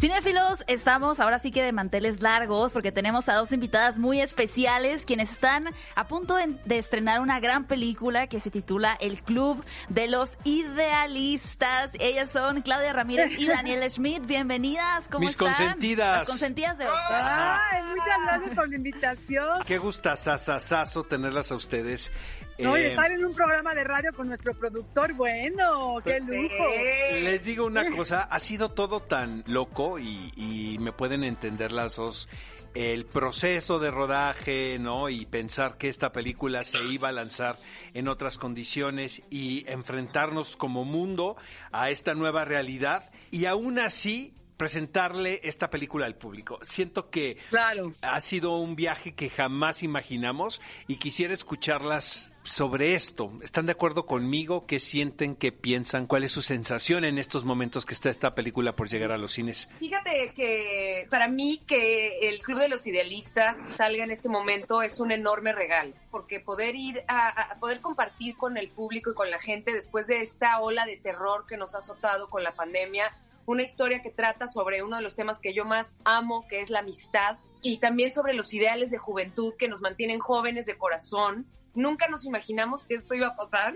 Cinéfilos, 0.00 0.60
estamos 0.66 1.20
ahora 1.20 1.38
sí 1.38 1.50
que 1.50 1.62
de 1.62 1.72
manteles 1.72 2.22
largos 2.22 2.72
porque 2.72 2.90
tenemos 2.90 3.28
a 3.28 3.34
dos 3.34 3.52
invitadas 3.52 3.98
muy 3.98 4.18
especiales 4.22 5.04
quienes 5.04 5.30
están 5.30 5.66
a 5.94 6.08
punto 6.08 6.36
de, 6.36 6.56
de 6.64 6.78
estrenar 6.78 7.20
una 7.20 7.38
gran 7.38 7.66
película 7.66 8.26
que 8.26 8.40
se 8.40 8.50
titula 8.50 8.96
El 8.98 9.22
Club 9.22 9.62
de 9.90 10.08
los 10.08 10.30
Idealistas. 10.44 11.90
Ellas 12.00 12.30
son 12.32 12.62
Claudia 12.62 12.94
Ramírez 12.94 13.32
y 13.38 13.46
Daniela 13.46 13.90
Schmidt. 13.90 14.24
Bienvenidas, 14.24 15.06
¿cómo 15.08 15.20
Mis 15.26 15.32
están? 15.32 15.48
consentidas. 15.48 16.18
Las 16.20 16.28
consentidas 16.28 16.78
de 16.78 16.86
Oscar. 16.86 17.58
Ay, 17.70 17.82
muchas 17.90 18.18
gracias 18.24 18.54
por 18.54 18.68
la 18.70 18.76
invitación. 18.76 19.62
Qué 19.66 19.76
gustazazazazo 19.76 21.04
tenerlas 21.04 21.52
a 21.52 21.56
ustedes. 21.56 22.10
No, 22.58 22.76
y 22.76 22.82
Eh, 22.82 22.88
estar 22.88 23.10
en 23.10 23.24
un 23.24 23.34
programa 23.34 23.74
de 23.74 23.84
radio 23.84 24.10
con 24.14 24.28
nuestro 24.28 24.52
productor, 24.54 25.14
bueno, 25.14 25.96
qué 26.04 26.20
lujo. 26.20 26.64
Les 27.22 27.44
digo 27.44 27.64
una 27.66 27.90
cosa, 27.94 28.22
ha 28.22 28.38
sido 28.38 28.70
todo 28.70 29.00
tan 29.00 29.42
loco 29.46 29.89
y, 29.98 30.32
y 30.36 30.78
me 30.78 30.92
pueden 30.92 31.24
entender 31.24 31.72
las 31.72 31.96
dos. 31.96 32.28
El 32.74 33.04
proceso 33.04 33.80
de 33.80 33.90
rodaje, 33.90 34.78
¿no? 34.78 35.08
Y 35.08 35.26
pensar 35.26 35.76
que 35.76 35.88
esta 35.88 36.12
película 36.12 36.62
se 36.62 36.84
iba 36.84 37.08
a 37.08 37.12
lanzar 37.12 37.58
en 37.94 38.06
otras 38.06 38.38
condiciones 38.38 39.22
y 39.28 39.64
enfrentarnos 39.66 40.56
como 40.56 40.84
mundo 40.84 41.36
a 41.72 41.90
esta 41.90 42.14
nueva 42.14 42.44
realidad 42.44 43.10
y 43.32 43.46
aún 43.46 43.80
así 43.80 44.34
presentarle 44.60 45.40
esta 45.42 45.70
película 45.70 46.04
al 46.04 46.16
público. 46.16 46.58
Siento 46.60 47.08
que 47.08 47.38
Claro. 47.48 47.94
ha 48.02 48.20
sido 48.20 48.58
un 48.58 48.76
viaje 48.76 49.14
que 49.14 49.30
jamás 49.30 49.82
imaginamos 49.82 50.60
y 50.86 50.96
quisiera 50.96 51.32
escucharlas 51.32 52.30
sobre 52.42 52.94
esto. 52.94 53.32
¿Están 53.42 53.64
de 53.64 53.72
acuerdo 53.72 54.04
conmigo? 54.04 54.66
¿Qué 54.66 54.78
sienten? 54.78 55.34
¿Qué 55.34 55.50
piensan? 55.50 56.06
¿Cuál 56.06 56.24
es 56.24 56.32
su 56.32 56.42
sensación 56.42 57.04
en 57.06 57.16
estos 57.16 57.44
momentos 57.46 57.86
que 57.86 57.94
está 57.94 58.10
esta 58.10 58.34
película 58.34 58.76
por 58.76 58.90
llegar 58.90 59.12
a 59.12 59.16
los 59.18 59.32
cines? 59.32 59.66
Fíjate 59.78 60.32
que 60.36 61.06
para 61.08 61.26
mí 61.26 61.62
que 61.66 62.28
el 62.28 62.42
Club 62.42 62.58
de 62.58 62.68
los 62.68 62.86
Idealistas 62.86 63.56
salga 63.78 64.04
en 64.04 64.10
este 64.10 64.28
momento 64.28 64.82
es 64.82 65.00
un 65.00 65.10
enorme 65.10 65.52
regalo, 65.52 65.94
porque 66.10 66.38
poder 66.40 66.76
ir 66.76 67.02
a, 67.08 67.28
a 67.54 67.58
poder 67.60 67.80
compartir 67.80 68.36
con 68.36 68.58
el 68.58 68.68
público 68.68 69.10
y 69.12 69.14
con 69.14 69.30
la 69.30 69.38
gente 69.38 69.72
después 69.72 70.06
de 70.06 70.20
esta 70.20 70.60
ola 70.60 70.84
de 70.84 70.98
terror 70.98 71.46
que 71.46 71.56
nos 71.56 71.74
ha 71.74 71.78
azotado 71.78 72.28
con 72.28 72.42
la 72.42 72.52
pandemia, 72.52 73.10
una 73.46 73.62
historia 73.62 74.02
que 74.02 74.10
trata 74.10 74.46
sobre 74.46 74.82
uno 74.82 74.96
de 74.96 75.02
los 75.02 75.16
temas 75.16 75.40
que 75.40 75.54
yo 75.54 75.64
más 75.64 75.98
amo, 76.04 76.46
que 76.48 76.60
es 76.60 76.70
la 76.70 76.80
amistad, 76.80 77.38
y 77.62 77.78
también 77.78 78.10
sobre 78.10 78.34
los 78.34 78.52
ideales 78.54 78.90
de 78.90 78.98
juventud 78.98 79.54
que 79.58 79.68
nos 79.68 79.80
mantienen 79.80 80.18
jóvenes 80.18 80.66
de 80.66 80.76
corazón. 80.76 81.46
Nunca 81.74 82.08
nos 82.08 82.24
imaginamos 82.24 82.84
que 82.84 82.94
esto 82.94 83.14
iba 83.14 83.28
a 83.28 83.36
pasar, 83.36 83.74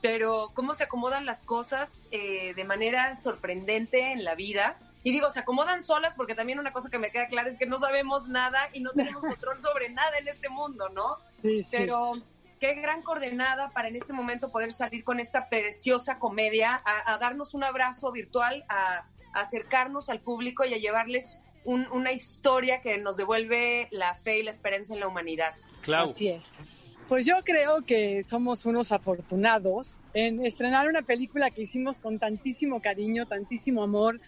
pero 0.00 0.50
cómo 0.54 0.74
se 0.74 0.84
acomodan 0.84 1.26
las 1.26 1.42
cosas 1.42 2.06
eh, 2.10 2.54
de 2.54 2.64
manera 2.64 3.16
sorprendente 3.16 4.12
en 4.12 4.24
la 4.24 4.34
vida. 4.34 4.78
Y 5.02 5.12
digo, 5.12 5.30
se 5.30 5.40
acomodan 5.40 5.82
solas 5.82 6.14
porque 6.16 6.34
también 6.34 6.58
una 6.58 6.72
cosa 6.72 6.90
que 6.90 6.98
me 6.98 7.10
queda 7.10 7.28
clara 7.28 7.48
es 7.48 7.58
que 7.58 7.66
no 7.66 7.78
sabemos 7.78 8.28
nada 8.28 8.68
y 8.72 8.80
no 8.80 8.92
tenemos 8.92 9.22
control 9.24 9.60
sobre 9.60 9.88
nada 9.90 10.18
en 10.18 10.28
este 10.28 10.48
mundo, 10.48 10.88
¿no? 10.90 11.16
Sí, 11.42 11.62
sí. 11.62 11.76
Pero 11.78 12.14
qué 12.60 12.74
gran 12.74 13.02
coordenada 13.02 13.70
para 13.70 13.88
en 13.88 13.96
este 13.96 14.12
momento 14.12 14.50
poder 14.50 14.72
salir 14.72 15.04
con 15.04 15.20
esta 15.20 15.48
preciosa 15.48 16.18
comedia, 16.18 16.80
a, 16.84 17.14
a 17.14 17.18
darnos 17.18 17.54
un 17.54 17.64
abrazo 17.64 18.10
virtual, 18.12 18.64
a, 18.68 19.06
a 19.34 19.40
acercarnos 19.40 20.08
al 20.08 20.20
público 20.20 20.64
y 20.64 20.72
a 20.74 20.78
llevarles 20.78 21.40
un- 21.64 21.86
una 21.92 22.12
historia 22.12 22.80
que 22.80 22.96
nos 22.98 23.16
devuelve 23.16 23.88
la 23.90 24.14
fe 24.14 24.38
y 24.38 24.42
la 24.42 24.50
esperanza 24.50 24.94
en 24.94 25.00
la 25.00 25.08
humanidad. 25.08 25.54
Clau, 25.82 26.10
Así 26.10 26.28
es. 26.28 26.64
Pues 27.08 27.24
yo 27.26 27.34
creo 27.44 27.82
que 27.82 28.22
somos 28.24 28.66
unos 28.66 28.90
afortunados 28.90 29.96
en 30.14 30.44
estrenar 30.44 30.88
una 30.88 31.02
película 31.02 31.50
que 31.50 31.62
hicimos 31.62 32.00
con 32.00 32.18
tantísimo 32.18 32.80
cariño, 32.82 33.26
tantísimo 33.26 33.82
amor, 33.84 34.20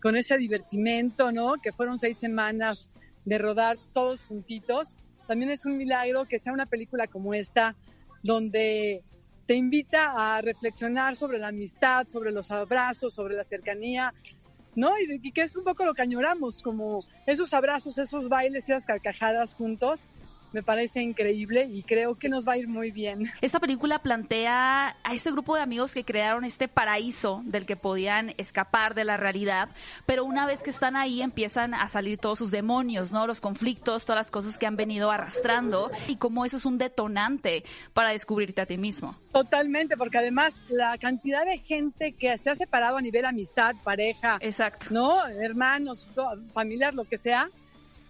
con 0.00 0.16
ese 0.16 0.36
divertimento, 0.38 1.30
¿no? 1.30 1.54
Que 1.62 1.72
fueron 1.72 1.98
seis 1.98 2.18
semanas 2.18 2.88
de 3.24 3.38
rodar 3.38 3.76
todos 3.92 4.24
juntitos. 4.24 4.96
También 5.32 5.50
es 5.50 5.64
un 5.64 5.78
milagro 5.78 6.26
que 6.26 6.38
sea 6.38 6.52
una 6.52 6.66
película 6.66 7.06
como 7.06 7.32
esta, 7.32 7.74
donde 8.22 9.02
te 9.46 9.54
invita 9.54 10.12
a 10.36 10.42
reflexionar 10.42 11.16
sobre 11.16 11.38
la 11.38 11.48
amistad, 11.48 12.06
sobre 12.06 12.32
los 12.32 12.50
abrazos, 12.50 13.14
sobre 13.14 13.34
la 13.34 13.42
cercanía, 13.42 14.12
¿no? 14.74 14.90
Y, 14.98 15.20
y 15.26 15.32
que 15.32 15.40
es 15.40 15.56
un 15.56 15.64
poco 15.64 15.86
lo 15.86 15.94
que 15.94 16.02
añoramos, 16.02 16.58
como 16.58 17.06
esos 17.24 17.54
abrazos, 17.54 17.96
esos 17.96 18.28
bailes, 18.28 18.64
esas 18.64 18.84
carcajadas 18.84 19.54
juntos. 19.54 20.00
Me 20.52 20.62
parece 20.62 21.00
increíble 21.00 21.68
y 21.72 21.82
creo 21.82 22.16
que 22.16 22.28
nos 22.28 22.46
va 22.46 22.52
a 22.52 22.58
ir 22.58 22.68
muy 22.68 22.90
bien. 22.90 23.30
Esta 23.40 23.60
película 23.60 24.00
plantea 24.00 24.96
a 25.02 25.14
este 25.14 25.30
grupo 25.30 25.56
de 25.56 25.62
amigos 25.62 25.92
que 25.92 26.04
crearon 26.04 26.44
este 26.44 26.68
paraíso 26.68 27.42
del 27.44 27.66
que 27.66 27.76
podían 27.76 28.34
escapar 28.36 28.94
de 28.94 29.04
la 29.04 29.16
realidad, 29.16 29.70
pero 30.06 30.24
una 30.24 30.46
vez 30.46 30.62
que 30.62 30.70
están 30.70 30.96
ahí 30.96 31.22
empiezan 31.22 31.74
a 31.74 31.88
salir 31.88 32.18
todos 32.18 32.38
sus 32.38 32.50
demonios, 32.50 33.12
¿no? 33.12 33.26
Los 33.26 33.40
conflictos, 33.40 34.04
todas 34.04 34.20
las 34.20 34.30
cosas 34.30 34.58
que 34.58 34.66
han 34.66 34.76
venido 34.76 35.10
arrastrando 35.10 35.90
y 36.08 36.16
cómo 36.16 36.44
eso 36.44 36.56
es 36.56 36.66
un 36.66 36.78
detonante 36.78 37.64
para 37.94 38.10
descubrirte 38.10 38.60
a 38.60 38.66
ti 38.66 38.76
mismo. 38.76 39.16
Totalmente, 39.32 39.96
porque 39.96 40.18
además 40.18 40.62
la 40.68 40.98
cantidad 40.98 41.44
de 41.44 41.58
gente 41.58 42.12
que 42.12 42.36
se 42.38 42.50
ha 42.50 42.54
separado 42.54 42.96
a 42.98 43.00
nivel 43.00 43.24
amistad, 43.24 43.74
pareja, 43.82 44.38
Exacto. 44.40 44.86
¿no? 44.90 45.26
Hermanos, 45.26 46.10
familiar, 46.52 46.94
lo 46.94 47.04
que 47.04 47.18
sea, 47.18 47.48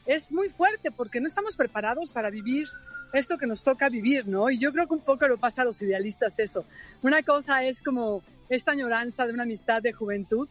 es 0.07 0.31
muy 0.31 0.49
fuerte 0.49 0.91
porque 0.91 1.21
no 1.21 1.27
estamos 1.27 1.57
preparados 1.57 2.11
para 2.11 2.31
vivir 2.31 2.69
esto 3.13 3.37
que 3.37 3.47
nos 3.47 3.63
toca 3.63 3.89
vivir, 3.89 4.27
¿no? 4.27 4.51
Y 4.51 4.59
yo 4.59 4.73
creo 4.73 4.87
que 4.87 4.95
un 4.95 5.01
poco 5.05 5.29
lo 5.29 5.37
pasa 5.39 5.63
a 5.63 5.65
los 5.67 5.81
idealistas 5.83 6.39
eso. 6.39 6.65
Una 7.03 7.23
cosa 7.23 7.63
es 7.65 7.83
como 7.83 8.23
esta 8.49 8.73
añoranza 8.73 9.27
de 9.27 9.33
una 9.35 9.43
amistad 9.43 9.83
de 9.83 9.93
juventud 9.93 10.49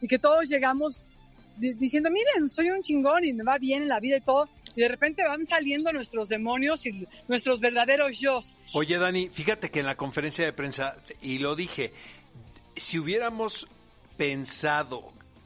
y 0.00 0.08
que 0.08 0.18
todos 0.18 0.48
llegamos 0.48 1.06
di- 1.56 1.72
diciendo, 1.74 2.10
miren, 2.10 2.48
soy 2.48 2.70
un 2.70 2.82
chingón 2.82 3.24
y 3.24 3.32
me 3.32 3.44
va 3.44 3.56
bien 3.58 3.82
en 3.82 3.88
la 3.88 3.98
vida 4.00 4.18
y 4.18 4.20
todo, 4.20 4.46
y 4.74 4.80
de 4.82 4.88
repente 4.88 5.22
van 5.22 5.46
saliendo 5.46 5.92
nuestros 5.92 6.28
demonios 6.28 6.84
y 6.86 7.06
nuestros 7.28 7.60
verdaderos 7.60 8.18
yo. 8.18 8.40
oye 8.74 8.98
Dani, 8.98 9.28
fíjate 9.28 9.70
que 9.70 9.80
en 9.80 9.86
la 9.86 9.96
conferencia 9.96 10.44
de 10.44 10.52
prensa, 10.52 10.96
y 11.20 11.38
lo 11.38 11.56
dije, 11.56 11.92
si 12.76 12.98
hubiéramos 12.98 13.66
pensado 14.16 15.02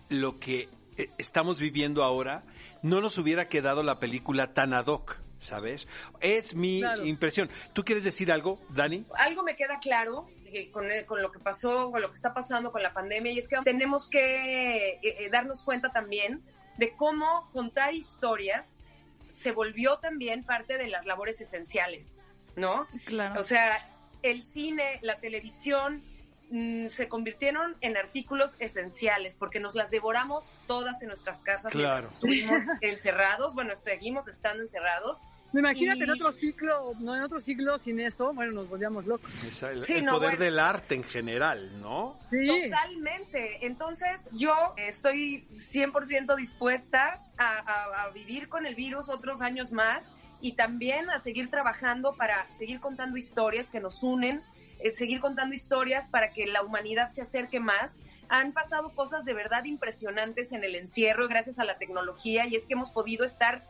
lo 0.09 0.38
que 0.38 0.69
eh, 0.97 1.11
estamos 1.19 1.59
viviendo 1.59 2.03
ahora, 2.05 2.43
no 2.86 3.00
nos 3.00 3.19
hubiera 3.19 3.48
quedado 3.48 3.82
la 3.82 3.98
película 3.98 4.54
tan 4.54 4.72
ad 4.72 4.86
hoc, 4.86 5.19
¿sabes? 5.38 5.86
Es 6.20 6.54
mi 6.54 6.80
Claro. 6.80 7.04
impresión. 7.04 7.50
¿Tú 7.72 7.84
quieres 7.84 8.04
decir 8.04 8.30
algo, 8.32 8.60
Dani? 8.70 9.04
algo 9.16 9.42
me 9.42 9.56
queda 9.56 9.78
claro 9.80 10.26
eh, 10.47 10.70
con, 10.70 10.91
eh, 10.91 11.04
con 11.04 11.20
lo 11.20 11.30
que 11.32 11.38
pasó, 11.41 11.91
con 11.91 12.00
lo 12.00 12.08
que 12.08 12.14
está 12.14 12.32
pasando 12.32 12.70
con 12.72 12.82
la 12.82 12.92
pandemia, 12.92 13.32
y 13.32 13.38
es 13.38 13.48
que 13.48 13.56
tenemos 13.64 14.08
que 14.08 14.91
eh, 14.94 15.00
eh, 15.02 15.28
darnos 15.30 15.62
cuenta 15.62 15.91
también 15.91 16.42
de 16.78 16.94
cómo 16.96 17.50
contar 17.52 17.94
historias 17.94 18.86
se 19.28 19.50
volvió 19.52 19.98
también 19.98 20.44
parte 20.44 20.78
de 20.78 20.86
las 20.86 21.04
labores 21.04 21.41
esenciales, 21.41 22.20
¿no? 22.54 22.86
Claro. 23.04 23.41
O 23.41 23.42
sea, 23.42 23.76
el 24.22 24.42
cine, 24.42 24.98
la 25.02 25.19
televisión 25.19 26.02
mm, 26.50 26.88
se 26.88 27.08
convirtieron 27.08 27.76
en 27.80 27.96
artículos 27.96 28.56
esenciales 28.58 29.36
porque 29.36 29.60
nos 29.60 29.74
las 29.74 29.90
devoramos 29.90 30.50
todas 30.66 31.00
en 31.02 31.08
nuestras 31.08 31.42
casas 31.42 31.72
Claro. 31.72 32.08
estuvimos 32.08 32.62
encerrados, 32.80 33.54
bueno, 33.54 33.74
seguimos 33.76 34.28
estando 34.28 34.62
encerrados. 34.62 35.18
Me 35.52 35.60
imagínate 35.60 36.02
en 36.02 36.08
Y- 36.08 36.12
otro 36.12 36.32
ciclo, 36.32 36.92
no 36.98 37.14
en 37.16 37.22
otro 37.22 37.38
siglo 37.40 37.78
sin 37.78 38.00
eso, 38.00 38.34
bueno, 38.34 38.52
nos 38.52 38.68
volvíamos 38.68 39.06
locos. 39.06 39.42
Esa- 39.44 39.70
el 39.70 39.84
Sí, 39.84 39.94
el 39.94 40.04
no, 40.04 40.12
poder 40.14 40.30
bueno. 40.30 40.44
del 40.44 40.58
arte 40.58 40.94
en 40.96 41.04
general, 41.04 41.80
¿no? 41.80 42.18
Sí. 42.30 42.46
Totalmente. 42.46 43.64
Entonces, 43.64 44.28
yo 44.32 44.52
estoy 44.76 45.46
100% 45.56 46.34
dispuesta 46.37 47.22
a, 47.38 47.46
a- 47.58 48.02
a 48.04 48.10
vivir 48.10 48.49
con 48.49 48.66
el 48.66 48.75
virus 48.75 49.08
otros 49.08 49.40
años 49.40 49.72
más 49.72 50.14
y 50.40 50.52
también 50.52 51.08
a 51.10 51.19
seguir 51.20 51.49
trabajando 51.49 52.14
para 52.14 52.50
seguir 52.52 52.81
contando 52.81 53.16
historias 53.16 53.70
que 53.70 53.81
nos 53.81 54.02
unen, 54.02 54.42
eh, 54.78 54.93
seguir 54.93 55.20
contando 55.20 55.55
historias 55.55 56.08
para 56.08 56.31
que 56.31 56.46
la 56.46 56.62
humanidad 56.62 57.08
se 57.11 57.23
acerque 57.23 57.61
más. 57.61 58.02
Han 58.28 58.52
pasado 58.52 58.94
cosas 58.94 59.25
de 59.25 59.34
verdad 59.34 59.64
impresionantes 59.64 60.52
en 60.52 60.64
el 60.64 60.75
encierro 60.75 61.28
gracias 61.28 61.58
a 61.58 61.64
la 61.64 61.78
tecnología 61.78 62.46
y 62.46 62.56
es 62.56 62.67
que 62.67 62.75
hemos 62.75 62.90
podido 62.90 63.25
estar 63.25 63.64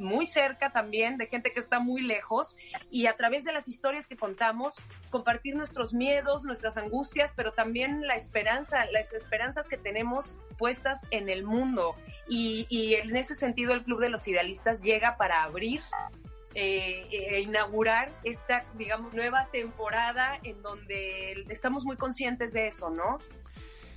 muy 0.00 0.24
cerca 0.24 0.72
también 0.72 1.18
de 1.18 1.26
gente 1.26 1.52
que 1.52 1.60
está 1.60 1.78
muy 1.78 2.00
lejos 2.00 2.56
y 2.90 3.06
a 3.06 3.16
través 3.16 3.44
de 3.44 3.52
las 3.52 3.68
historias 3.68 4.06
que 4.06 4.16
contamos 4.16 4.74
compartir 5.10 5.54
nuestros 5.54 5.92
miedos, 5.92 6.44
nuestras 6.44 6.78
angustias, 6.78 7.34
pero 7.36 7.52
también 7.52 8.06
la 8.06 8.14
esperanza, 8.14 8.86
las 8.92 9.12
esperanzas 9.12 9.68
que 9.68 9.76
tenemos 9.76 10.38
puestas 10.58 11.06
en 11.10 11.28
el 11.28 11.44
mundo. 11.44 11.94
Y, 12.28 12.66
y 12.70 12.94
en 12.94 13.14
ese 13.14 13.34
sentido 13.34 13.74
el 13.74 13.84
Club 13.84 14.00
de 14.00 14.08
los 14.08 14.26
Idealistas 14.26 14.82
llega 14.82 15.16
para 15.16 15.42
abrir 15.42 15.82
eh, 16.54 17.06
e 17.10 17.40
inaugurar 17.40 18.10
esta, 18.24 18.64
digamos, 18.74 19.14
nueva 19.14 19.48
temporada 19.52 20.38
en 20.42 20.62
donde 20.62 21.44
estamos 21.48 21.84
muy 21.84 21.96
conscientes 21.96 22.52
de 22.52 22.66
eso, 22.66 22.90
¿no? 22.90 23.18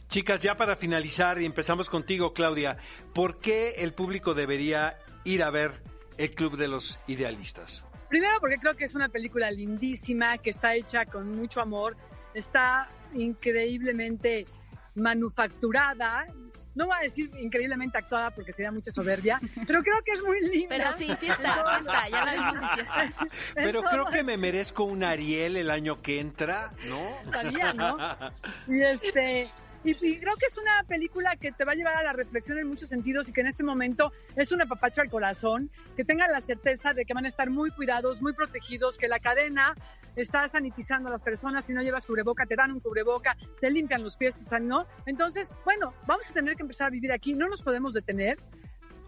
Chicas, 0.10 0.40
ya 0.42 0.56
para 0.56 0.76
finalizar 0.76 1.42
y 1.42 1.46
empezamos 1.46 1.90
contigo, 1.90 2.34
Claudia, 2.34 2.78
¿por 3.14 3.40
qué 3.40 3.76
el 3.78 3.94
público 3.94 4.36
debería 4.36 5.00
ir 5.24 5.42
a 5.42 5.50
ver 5.50 5.82
El 6.18 6.36
Club 6.36 6.58
de 6.58 6.68
los 6.68 7.00
Idealistas? 7.08 7.84
Primero 8.10 8.36
porque 8.40 8.58
creo 8.58 8.76
que 8.76 8.84
es 8.84 8.94
una 8.94 9.10
película 9.10 9.50
lindísima, 9.50 10.38
que 10.38 10.52
está 10.52 10.76
hecha 10.76 11.06
con 11.06 11.32
mucho 11.32 11.62
amor, 11.62 11.98
está 12.36 12.88
increíblemente 13.16 14.46
manufacturada. 14.94 16.28
No 16.76 16.88
voy 16.88 16.96
a 17.00 17.04
decir 17.04 17.30
increíblemente 17.40 17.98
actuada 17.98 18.32
porque 18.32 18.52
sería 18.52 18.72
mucha 18.72 18.92
soberbia, 18.92 19.40
pero 19.68 19.84
creo 19.84 20.02
que 20.04 20.12
es 20.12 20.24
muy 20.24 20.40
linda. 20.42 20.68
Pero 20.70 20.98
sí, 20.98 21.08
sí 21.20 21.28
está, 21.28 21.64
sí 21.78 21.82
está, 21.82 22.10
ya 22.10 22.26
la 22.26 22.34
vimos 22.52 22.70
sí 22.76 22.82
está. 22.82 23.28
Pero 23.54 23.84
creo 23.84 24.06
que 24.06 24.24
me 24.24 24.38
merezco 24.38 24.84
un 24.84 25.04
Ariel 25.04 25.58
el 25.58 25.70
año 25.70 26.02
que 26.02 26.20
entra, 26.20 26.74
¿no? 26.88 27.20
Estaría, 27.26 27.74
¿no? 27.74 27.98
Y 28.68 28.82
este, 28.82 29.52
y, 29.84 29.96
creo 30.20 30.36
que 30.38 30.46
es 30.46 30.58
una 30.58 30.84
película 30.88 31.36
que 31.36 31.52
te 31.52 31.66
va 31.66 31.74
a 31.74 31.76
llevar 31.76 31.96
a 31.96 32.04
la 32.04 32.14
reflexión 32.14 32.58
en 32.58 32.68
muchos 32.68 32.90
sentidos 32.90 33.28
y 33.28 33.34
que 33.34 33.42
en 33.42 33.48
este 33.48 33.64
momento 33.64 34.12
es 34.36 34.52
un 34.52 34.62
apapacho 34.62 35.02
al 35.02 35.10
corazón, 35.10 35.70
que 35.96 36.06
tengan 36.06 36.32
la 36.32 36.42
certeza 36.42 36.94
de 36.94 37.06
que 37.06 37.14
van 37.14 37.26
a 37.26 37.28
estar 37.28 37.50
muy 37.50 37.72
cuidados, 37.72 38.22
muy 38.22 38.34
protegidos, 38.34 38.98
que 38.98 39.08
la 39.08 39.20
cadena 39.20 39.76
está 40.16 40.48
sanitizando 40.48 41.10
a 41.10 41.12
las 41.12 41.24
personas, 41.24 41.66
si 41.66 41.74
no 41.74 41.82
llevas 41.82 42.06
cubreboca, 42.06 42.46
te 42.46 42.56
dan 42.56 42.72
un 42.72 42.80
cubreboca, 42.80 43.36
te 43.60 43.70
limpian 43.70 44.04
los 44.04 44.16
pies, 44.16 44.36
te 44.36 44.60
¿no? 44.62 44.86
Entonces, 45.06 45.56
bueno, 45.66 45.94
vamos 46.08 46.30
a 46.30 46.34
tener 46.34 46.56
que 46.56 46.62
empezar 46.62 46.88
a 46.88 46.92
vivir 46.92 47.12
aquí, 47.12 47.34
no 47.34 47.50
nos 47.50 47.62
podemos 47.62 47.94
detener. 47.94 48.38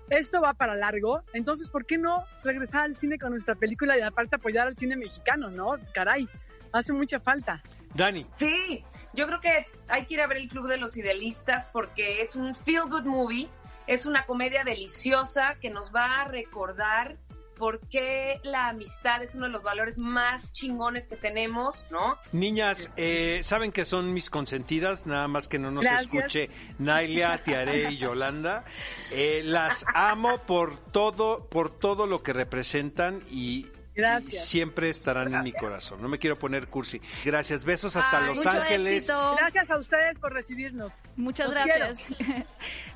Esto 0.09 0.41
va 0.41 0.53
para 0.53 0.75
largo, 0.75 1.23
entonces, 1.33 1.69
¿por 1.69 1.85
qué 1.85 1.97
no 1.97 2.25
regresar 2.43 2.83
al 2.83 2.95
cine 2.95 3.17
con 3.17 3.31
nuestra 3.31 3.55
película 3.55 3.97
y 3.97 4.01
aparte 4.01 4.35
apoyar 4.35 4.67
al 4.67 4.75
cine 4.75 4.95
mexicano, 4.95 5.49
no? 5.49 5.77
Caray, 5.93 6.27
hace 6.71 6.93
mucha 6.93 7.19
falta. 7.19 7.63
Dani, 7.95 8.27
Sí, 8.35 8.83
yo 9.13 9.25
creo 9.25 9.39
que 9.39 9.67
hay 9.87 10.05
que 10.05 10.15
ir 10.15 10.21
a 10.21 10.27
ver 10.27 10.37
el 10.37 10.49
Club 10.49 10.67
de 10.67 10.77
los 10.77 10.97
Idealistas 10.97 11.69
porque 11.71 12.21
es 12.21 12.35
un 12.35 12.53
feel 12.53 12.83
good 12.89 13.05
movie, 13.05 13.49
es 13.87 14.05
una 14.05 14.25
comedia 14.25 14.63
deliciosa 14.63 15.55
que 15.61 15.69
nos 15.69 15.93
va 15.93 16.21
a 16.21 16.25
recordar 16.25 17.17
por 17.55 17.79
qué 17.87 18.39
la 18.43 18.67
amistad 18.67 19.23
es 19.23 19.33
uno 19.35 19.45
de 19.45 19.51
los 19.51 19.63
valores 19.63 19.97
más 19.97 20.51
chingones 20.53 21.07
que 21.07 21.15
tenemos, 21.15 21.87
¿no? 21.89 22.17
niñas, 22.31 22.89
eh, 22.97 23.39
saben 23.43 23.71
que 23.71 23.85
son 23.85 24.13
mis 24.13 24.29
consentidas, 24.29 25.05
nada 25.05 25.27
más 25.27 25.47
que 25.47 25.57
no 25.57 25.71
nos 25.71 25.85
Gracias. 25.85 26.13
escuche 26.13 26.49
Nailia, 26.79 27.41
Tiare 27.43 27.91
y 27.91 27.97
Yolanda. 27.97 28.65
Eh, 29.11 29.41
las 29.43 29.85
amo 29.93 30.39
por 30.45 30.77
todo, 30.91 31.47
por 31.47 31.69
todo 31.69 32.07
lo 32.07 32.21
que 32.21 32.33
representan 32.33 33.21
y, 33.29 33.67
Gracias. 33.95 34.33
y 34.33 34.47
siempre 34.47 34.89
estarán 34.89 35.33
en 35.33 35.43
mi 35.43 35.53
corazón. 35.53 36.01
No 36.01 36.07
me 36.09 36.19
quiero 36.19 36.37
poner 36.37 36.67
cursi. 36.67 37.01
Gracias, 37.23 37.63
besos 37.63 37.95
hasta 37.95 38.19
Ay, 38.19 38.25
Los 38.27 38.37
mucho 38.37 38.49
Ángeles. 38.49 38.93
éxito. 38.97 39.35
Gracias 39.37 39.69
a 39.71 39.77
ustedes 39.77 40.19
por 40.19 40.33
recibirnos. 40.33 40.93
Muchas 41.15 41.47
Los 41.47 41.55
gracias. 41.55 41.97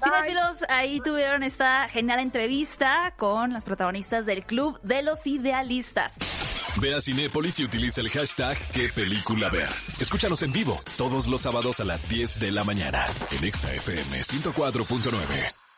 Cinefilos, 0.03 0.63
ahí 0.69 0.99
tuvieron 1.01 1.43
esta 1.43 1.87
genial 1.89 2.19
entrevista 2.19 3.13
con 3.17 3.53
las 3.53 3.65
protagonistas 3.65 4.25
del 4.25 4.45
Club 4.45 4.79
de 4.81 5.01
los 5.03 5.25
Idealistas. 5.25 6.13
Ve 6.81 6.93
a 6.93 7.01
Cinépolis 7.01 7.59
y 7.59 7.63
utiliza 7.65 7.99
el 8.01 8.09
hashtag 8.09 8.57
qué 8.73 8.89
película 8.89 9.49
ver. 9.49 9.69
Escúchanos 9.99 10.43
en 10.43 10.51
vivo 10.53 10.79
todos 10.97 11.27
los 11.27 11.41
sábados 11.41 11.79
a 11.79 11.85
las 11.85 12.07
10 12.07 12.39
de 12.39 12.51
la 12.51 12.63
mañana 12.63 13.05
en 13.31 13.43
Exa 13.43 13.73
FM 13.73 14.19
104.9. 14.21 15.68